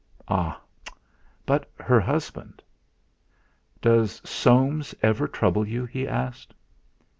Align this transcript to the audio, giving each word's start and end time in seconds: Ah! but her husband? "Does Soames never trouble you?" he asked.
Ah! 0.27 0.59
but 1.45 1.69
her 1.79 1.99
husband? 1.99 2.63
"Does 3.83 4.19
Soames 4.27 4.95
never 5.03 5.27
trouble 5.27 5.67
you?" 5.67 5.85
he 5.85 6.07
asked. 6.07 6.55